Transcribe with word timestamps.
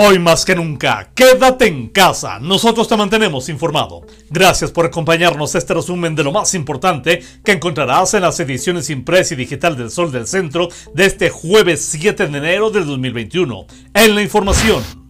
Hoy 0.00 0.20
más 0.20 0.44
que 0.44 0.54
nunca, 0.54 1.10
quédate 1.12 1.66
en 1.66 1.88
casa. 1.88 2.38
Nosotros 2.38 2.86
te 2.86 2.96
mantenemos 2.96 3.48
informado. 3.48 4.02
Gracias 4.30 4.70
por 4.70 4.86
acompañarnos 4.86 5.52
a 5.52 5.58
este 5.58 5.74
resumen 5.74 6.14
de 6.14 6.22
lo 6.22 6.30
más 6.30 6.54
importante 6.54 7.20
que 7.44 7.50
encontrarás 7.50 8.14
en 8.14 8.22
las 8.22 8.38
ediciones 8.38 8.90
impresa 8.90 9.34
y 9.34 9.38
digital 9.38 9.76
del 9.76 9.90
Sol 9.90 10.12
del 10.12 10.28
Centro 10.28 10.68
de 10.94 11.04
este 11.04 11.30
jueves 11.30 11.84
7 11.84 12.28
de 12.28 12.38
enero 12.38 12.70
del 12.70 12.86
2021. 12.86 13.66
En 13.92 14.14
la 14.14 14.22
información. 14.22 15.07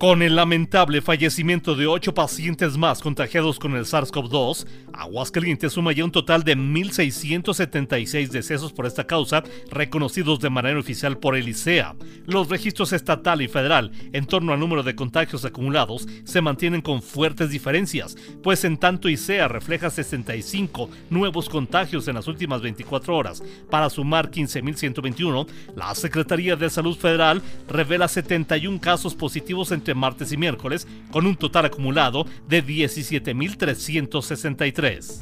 Con 0.00 0.22
el 0.22 0.34
lamentable 0.34 1.02
fallecimiento 1.02 1.74
de 1.74 1.86
ocho 1.86 2.14
pacientes 2.14 2.78
más 2.78 3.02
contagiados 3.02 3.58
con 3.58 3.76
el 3.76 3.84
SARS-CoV-2, 3.84 4.66
Aguascalientes 4.94 5.74
suma 5.74 5.92
ya 5.92 6.06
un 6.06 6.10
total 6.10 6.42
de 6.42 6.56
1.676 6.56 8.28
decesos 8.30 8.72
por 8.72 8.86
esta 8.86 9.06
causa 9.06 9.42
reconocidos 9.70 10.40
de 10.40 10.48
manera 10.48 10.80
oficial 10.80 11.18
por 11.18 11.36
el 11.36 11.48
ICEA. 11.48 11.96
Los 12.24 12.48
registros 12.48 12.94
estatal 12.94 13.42
y 13.42 13.48
federal 13.48 13.92
en 14.14 14.24
torno 14.24 14.54
al 14.54 14.60
número 14.60 14.82
de 14.82 14.94
contagios 14.94 15.44
acumulados 15.44 16.08
se 16.24 16.40
mantienen 16.40 16.80
con 16.80 17.02
fuertes 17.02 17.50
diferencias, 17.50 18.16
pues 18.42 18.64
en 18.64 18.78
tanto 18.78 19.10
ICEA 19.10 19.48
refleja 19.48 19.90
65 19.90 20.88
nuevos 21.10 21.50
contagios 21.50 22.08
en 22.08 22.14
las 22.14 22.26
últimas 22.26 22.62
24 22.62 23.14
horas 23.14 23.42
para 23.68 23.90
sumar 23.90 24.30
15.121, 24.30 25.46
la 25.76 25.94
Secretaría 25.94 26.56
de 26.56 26.70
Salud 26.70 26.96
Federal 26.96 27.42
revela 27.68 28.08
71 28.08 28.80
casos 28.80 29.14
positivos 29.14 29.72
entre 29.72 29.89
martes 29.98 30.32
y 30.32 30.36
miércoles, 30.36 30.86
con 31.10 31.26
un 31.26 31.36
total 31.36 31.66
acumulado 31.66 32.26
de 32.48 32.64
17.363 32.64 35.20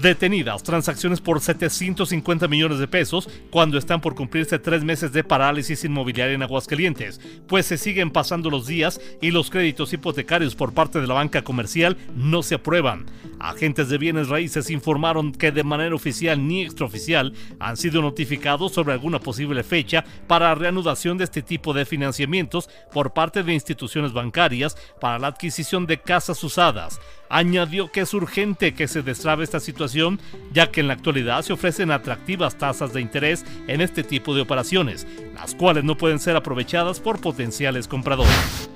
detenidas 0.00 0.62
transacciones 0.62 1.20
por 1.20 1.40
750 1.40 2.48
millones 2.48 2.78
de 2.78 2.88
pesos 2.88 3.28
cuando 3.50 3.76
están 3.76 4.00
por 4.00 4.14
cumplirse 4.14 4.58
tres 4.58 4.84
meses 4.84 5.12
de 5.12 5.24
parálisis 5.24 5.84
inmobiliaria 5.84 6.34
en 6.34 6.42
Aguascalientes, 6.42 7.20
pues 7.46 7.66
se 7.66 7.76
siguen 7.76 8.10
pasando 8.10 8.50
los 8.50 8.66
días 8.66 9.00
y 9.20 9.30
los 9.30 9.50
créditos 9.50 9.92
hipotecarios 9.92 10.54
por 10.54 10.72
parte 10.72 11.00
de 11.00 11.06
la 11.06 11.14
banca 11.14 11.42
comercial 11.42 11.96
no 12.14 12.42
se 12.42 12.54
aprueban. 12.54 13.06
Agentes 13.40 13.88
de 13.88 13.96
bienes 13.98 14.28
raíces 14.28 14.70
informaron 14.70 15.32
que 15.32 15.50
de 15.50 15.64
manera 15.64 15.94
oficial 15.94 16.46
ni 16.46 16.62
extraoficial 16.62 17.32
han 17.58 17.76
sido 17.76 18.02
notificados 18.02 18.72
sobre 18.72 18.92
alguna 18.92 19.18
posible 19.18 19.64
fecha 19.64 20.04
para 20.26 20.54
reanudación 20.54 21.16
de 21.18 21.24
este 21.24 21.42
tipo 21.42 21.72
de 21.72 21.86
financiamientos 21.86 22.68
por 22.92 23.14
parte 23.14 23.42
de 23.42 23.54
instituciones 23.54 24.12
bancarias 24.12 24.76
para 25.00 25.18
la 25.18 25.28
adquisición 25.28 25.86
de 25.86 26.00
casas 26.00 26.44
usadas 26.44 27.00
añadió 27.30 27.90
que 27.90 28.00
es 28.02 28.12
urgente 28.12 28.74
que 28.74 28.88
se 28.88 29.02
destrabe 29.02 29.44
esta 29.44 29.60
situación, 29.60 30.20
ya 30.52 30.70
que 30.70 30.80
en 30.80 30.88
la 30.88 30.94
actualidad 30.94 31.42
se 31.42 31.54
ofrecen 31.54 31.90
atractivas 31.92 32.58
tasas 32.58 32.92
de 32.92 33.00
interés 33.00 33.46
en 33.68 33.80
este 33.80 34.02
tipo 34.02 34.34
de 34.34 34.42
operaciones, 34.42 35.06
las 35.34 35.54
cuales 35.54 35.84
no 35.84 35.96
pueden 35.96 36.18
ser 36.18 36.36
aprovechadas 36.36 37.00
por 37.00 37.20
potenciales 37.20 37.88
compradores. 37.88 38.69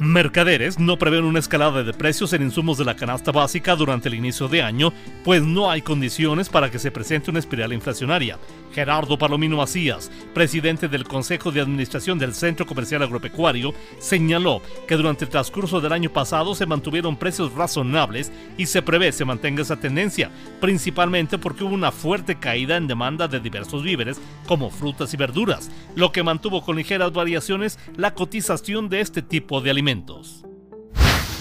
Mercaderes 0.00 0.78
no 0.78 0.98
prevén 0.98 1.24
una 1.24 1.40
escalada 1.40 1.82
de 1.82 1.92
precios 1.92 2.32
en 2.32 2.40
insumos 2.40 2.78
de 2.78 2.86
la 2.86 2.96
canasta 2.96 3.32
básica 3.32 3.76
durante 3.76 4.08
el 4.08 4.14
inicio 4.14 4.48
de 4.48 4.62
año, 4.62 4.94
pues 5.24 5.42
no 5.42 5.70
hay 5.70 5.82
condiciones 5.82 6.48
para 6.48 6.70
que 6.70 6.78
se 6.78 6.90
presente 6.90 7.30
una 7.30 7.38
espiral 7.38 7.74
inflacionaria. 7.74 8.38
Gerardo 8.72 9.18
Palomino 9.18 9.58
Macías, 9.58 10.10
presidente 10.32 10.88
del 10.88 11.04
Consejo 11.04 11.52
de 11.52 11.60
Administración 11.60 12.18
del 12.18 12.32
Centro 12.32 12.64
Comercial 12.64 13.02
Agropecuario, 13.02 13.74
señaló 13.98 14.62
que 14.88 14.96
durante 14.96 15.26
el 15.26 15.30
transcurso 15.30 15.82
del 15.82 15.92
año 15.92 16.08
pasado 16.10 16.54
se 16.54 16.64
mantuvieron 16.64 17.16
precios 17.18 17.52
razonables 17.52 18.32
y 18.56 18.66
se 18.66 18.80
prevé 18.80 19.12
se 19.12 19.26
mantenga 19.26 19.60
esa 19.60 19.76
tendencia, 19.76 20.30
principalmente 20.62 21.36
porque 21.36 21.64
hubo 21.64 21.74
una 21.74 21.92
fuerte 21.92 22.36
caída 22.36 22.78
en 22.78 22.86
demanda 22.86 23.28
de 23.28 23.38
diversos 23.38 23.82
víveres 23.82 24.18
como 24.46 24.70
frutas 24.70 25.12
y 25.12 25.18
verduras, 25.18 25.70
lo 25.94 26.10
que 26.10 26.22
mantuvo 26.22 26.62
con 26.62 26.76
ligeras 26.76 27.12
variaciones 27.12 27.78
la 27.98 28.14
cotización 28.14 28.88
de 28.88 29.00
este 29.00 29.20
tipo 29.20 29.60
de 29.60 29.70
alimentos 29.70 29.89
alimentos. 29.90 30.44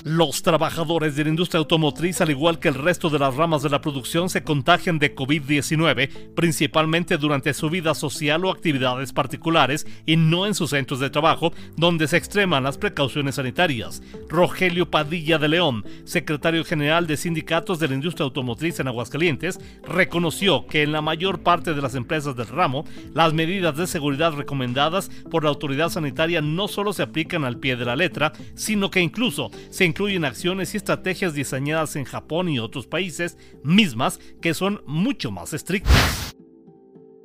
Los 0.05 0.43
trabajadores 0.43 1.17
de 1.17 1.25
la 1.25 1.29
industria 1.29 1.59
automotriz, 1.59 2.21
al 2.21 2.29
igual 2.29 2.59
que 2.59 2.69
el 2.69 2.75
resto 2.75 3.09
de 3.09 3.19
las 3.19 3.35
ramas 3.35 3.63
de 3.63 3.69
la 3.69 3.81
producción, 3.81 4.29
se 4.29 4.43
contagian 4.43 4.97
de 4.97 5.13
COVID-19, 5.13 6.33
principalmente 6.35 7.17
durante 7.17 7.53
su 7.53 7.69
vida 7.69 7.93
social 7.93 8.45
o 8.45 8.51
actividades 8.51 9.11
particulares 9.11 9.85
y 10.05 10.15
no 10.15 10.45
en 10.45 10.55
sus 10.55 10.69
centros 10.69 11.01
de 11.01 11.09
trabajo, 11.09 11.51
donde 11.75 12.07
se 12.07 12.15
extreman 12.15 12.63
las 12.63 12.77
precauciones 12.77 13.35
sanitarias. 13.35 14.01
Rogelio 14.29 14.89
Padilla 14.89 15.37
de 15.37 15.49
León, 15.49 15.83
secretario 16.05 16.63
general 16.63 17.05
de 17.05 17.17
sindicatos 17.17 17.79
de 17.79 17.89
la 17.89 17.95
industria 17.95 18.23
automotriz 18.23 18.79
en 18.79 18.87
Aguascalientes, 18.87 19.59
reconoció 19.85 20.65
que 20.65 20.83
en 20.83 20.93
la 20.93 21.01
mayor 21.01 21.41
parte 21.41 21.73
de 21.73 21.81
las 21.81 21.95
empresas 21.95 22.37
del 22.37 22.47
ramo, 22.47 22.85
las 23.13 23.33
medidas 23.33 23.75
de 23.75 23.85
seguridad 23.85 24.31
recomendadas 24.31 25.09
por 25.29 25.43
la 25.43 25.49
autoridad 25.49 25.89
sanitaria 25.89 26.39
no 26.41 26.69
solo 26.69 26.93
se 26.93 27.03
aplican 27.03 27.43
al 27.43 27.57
pie 27.57 27.75
de 27.75 27.85
la 27.85 27.97
letra, 27.97 28.31
sino 28.55 28.89
que 28.89 29.01
incluso 29.01 29.51
se 29.69 29.89
incluyen 29.99 30.23
acciones 30.23 30.73
y 30.73 30.77
estrategias 30.77 31.33
diseñadas 31.33 31.97
en 31.97 32.05
Japón 32.05 32.47
y 32.47 32.57
otros 32.57 32.87
países, 32.87 33.37
mismas 33.65 34.21
que 34.41 34.53
son 34.53 34.81
mucho 34.85 35.29
más 35.29 35.51
estrictas. 35.51 36.28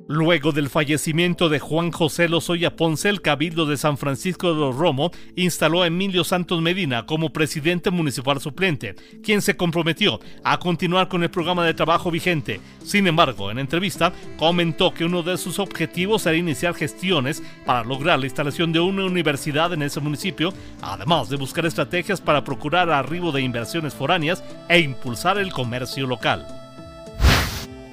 Luego 0.07 0.51
del 0.51 0.69
fallecimiento 0.69 1.49
de 1.49 1.57
Juan 1.57 1.91
José 1.91 2.29
Lozoya 2.29 2.75
Ponce, 2.75 3.09
el 3.09 3.23
Cabildo 3.23 3.65
de 3.65 3.75
San 3.75 3.97
Francisco 3.97 4.53
de 4.53 4.59
los 4.59 4.75
Romo 4.75 5.09
instaló 5.35 5.81
a 5.81 5.87
Emilio 5.87 6.23
Santos 6.23 6.61
Medina 6.61 7.07
como 7.07 7.33
presidente 7.33 7.89
municipal 7.89 8.39
suplente, 8.39 8.93
quien 9.23 9.41
se 9.41 9.57
comprometió 9.57 10.19
a 10.43 10.59
continuar 10.59 11.07
con 11.07 11.23
el 11.23 11.31
programa 11.31 11.65
de 11.65 11.73
trabajo 11.73 12.11
vigente. 12.11 12.61
Sin 12.83 13.07
embargo, 13.07 13.49
en 13.49 13.57
entrevista, 13.57 14.13
comentó 14.37 14.93
que 14.93 15.05
uno 15.05 15.23
de 15.23 15.39
sus 15.39 15.57
objetivos 15.57 16.27
era 16.27 16.37
iniciar 16.37 16.75
gestiones 16.75 17.41
para 17.65 17.83
lograr 17.83 18.19
la 18.19 18.27
instalación 18.27 18.71
de 18.71 18.81
una 18.81 19.05
universidad 19.05 19.73
en 19.73 19.81
ese 19.81 20.01
municipio, 20.01 20.53
además 20.83 21.29
de 21.29 21.37
buscar 21.37 21.65
estrategias 21.65 22.21
para 22.21 22.43
procurar 22.43 22.91
arribo 22.91 23.31
de 23.31 23.41
inversiones 23.41 23.95
foráneas 23.95 24.43
e 24.69 24.81
impulsar 24.81 25.39
el 25.39 25.51
comercio 25.51 26.05
local. 26.05 26.64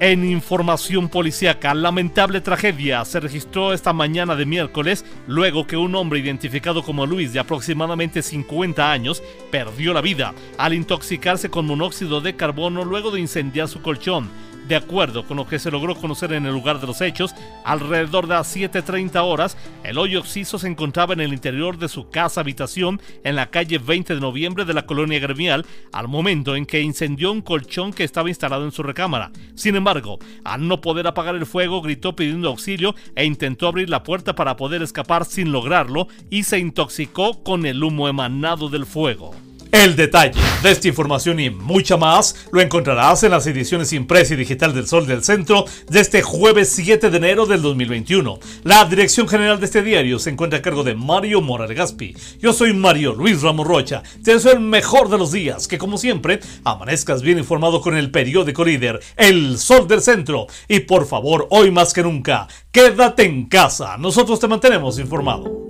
En 0.04 0.28
información 0.28 1.08
policíaca, 1.08 1.72
lamentable 1.74 2.40
tragedia 2.40 3.04
se 3.04 3.20
registró 3.20 3.72
esta 3.72 3.92
mañana 3.92 4.34
de 4.34 4.44
miércoles 4.44 5.04
luego 5.28 5.68
que 5.68 5.76
un 5.76 5.94
hombre 5.94 6.18
identificado 6.18 6.82
como 6.82 7.06
Luis 7.06 7.32
de 7.32 7.38
aproximadamente 7.38 8.20
50 8.20 8.90
años 8.90 9.22
perdió 9.52 9.94
la 9.94 10.00
vida 10.00 10.34
al 10.58 10.74
intoxicarse 10.74 11.50
con 11.50 11.66
monóxido 11.66 12.20
de 12.20 12.34
carbono 12.34 12.84
luego 12.84 13.12
de 13.12 13.20
incendiar 13.20 13.68
su 13.68 13.80
colchón. 13.80 14.28
De 14.72 14.76
acuerdo 14.76 15.26
con 15.26 15.36
lo 15.36 15.46
que 15.46 15.58
se 15.58 15.70
logró 15.70 15.94
conocer 15.94 16.32
en 16.32 16.46
el 16.46 16.54
lugar 16.54 16.80
de 16.80 16.86
los 16.86 17.02
hechos, 17.02 17.34
alrededor 17.62 18.26
de 18.26 18.32
las 18.32 18.56
7.30 18.56 19.22
horas, 19.22 19.58
el 19.84 19.98
hoyo 19.98 20.20
oxiso 20.20 20.58
se 20.58 20.66
encontraba 20.66 21.12
en 21.12 21.20
el 21.20 21.34
interior 21.34 21.76
de 21.76 21.90
su 21.90 22.08
casa 22.08 22.40
habitación 22.40 22.98
en 23.22 23.36
la 23.36 23.50
calle 23.50 23.76
20 23.76 24.14
de 24.14 24.20
noviembre 24.22 24.64
de 24.64 24.72
la 24.72 24.86
colonia 24.86 25.20
gremial, 25.20 25.66
al 25.92 26.08
momento 26.08 26.56
en 26.56 26.64
que 26.64 26.80
incendió 26.80 27.32
un 27.32 27.42
colchón 27.42 27.92
que 27.92 28.04
estaba 28.04 28.30
instalado 28.30 28.64
en 28.64 28.72
su 28.72 28.82
recámara. 28.82 29.30
Sin 29.56 29.76
embargo, 29.76 30.18
al 30.42 30.66
no 30.66 30.80
poder 30.80 31.06
apagar 31.06 31.34
el 31.34 31.44
fuego, 31.44 31.82
gritó 31.82 32.16
pidiendo 32.16 32.48
auxilio 32.48 32.94
e 33.14 33.26
intentó 33.26 33.68
abrir 33.68 33.90
la 33.90 34.02
puerta 34.02 34.34
para 34.34 34.56
poder 34.56 34.80
escapar 34.80 35.26
sin 35.26 35.52
lograrlo 35.52 36.08
y 36.30 36.44
se 36.44 36.58
intoxicó 36.58 37.42
con 37.42 37.66
el 37.66 37.84
humo 37.84 38.08
emanado 38.08 38.70
del 38.70 38.86
fuego. 38.86 39.34
El 39.72 39.96
detalle 39.96 40.38
de 40.62 40.70
esta 40.70 40.88
información 40.88 41.40
y 41.40 41.48
mucha 41.48 41.96
más 41.96 42.46
lo 42.52 42.60
encontrarás 42.60 43.22
en 43.22 43.30
las 43.30 43.46
ediciones 43.46 43.94
impresa 43.94 44.34
y 44.34 44.36
digital 44.36 44.74
del 44.74 44.86
Sol 44.86 45.06
del 45.06 45.24
Centro 45.24 45.64
de 45.88 45.98
este 45.98 46.20
jueves 46.20 46.68
7 46.68 47.08
de 47.08 47.16
enero 47.16 47.46
del 47.46 47.62
2021. 47.62 48.38
La 48.64 48.84
dirección 48.84 49.26
general 49.26 49.60
de 49.60 49.64
este 49.64 49.82
diario 49.82 50.18
se 50.18 50.28
encuentra 50.28 50.58
a 50.58 50.62
cargo 50.62 50.84
de 50.84 50.94
Mario 50.94 51.40
Morales 51.40 51.74
Gaspi. 51.74 52.14
Yo 52.38 52.52
soy 52.52 52.74
Mario 52.74 53.14
Luis 53.14 53.40
Ramos 53.40 53.66
Rocha. 53.66 54.02
Te 54.22 54.34
deseo 54.34 54.52
el 54.52 54.60
mejor 54.60 55.08
de 55.08 55.16
los 55.16 55.32
días, 55.32 55.66
que 55.66 55.78
como 55.78 55.96
siempre 55.96 56.40
amanezcas 56.64 57.22
bien 57.22 57.38
informado 57.38 57.80
con 57.80 57.96
el 57.96 58.10
periódico 58.10 58.66
líder, 58.66 59.00
El 59.16 59.58
Sol 59.58 59.88
del 59.88 60.02
Centro. 60.02 60.48
Y 60.68 60.80
por 60.80 61.06
favor, 61.06 61.46
hoy 61.48 61.70
más 61.70 61.94
que 61.94 62.02
nunca, 62.02 62.46
quédate 62.72 63.24
en 63.24 63.46
casa. 63.46 63.96
Nosotros 63.96 64.38
te 64.38 64.48
mantenemos 64.48 64.98
informado. 64.98 65.61